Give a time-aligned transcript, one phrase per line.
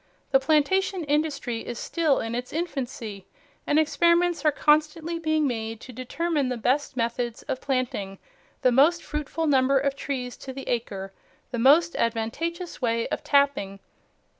[0.31, 3.27] The plantation industry is still in its infancy,
[3.67, 8.17] and experiments are constantly being made to determine the best methods of planting,
[8.63, 11.13] the most fruitful number of trees to the acre,
[11.51, 13.79] the most advantageous way of tapping.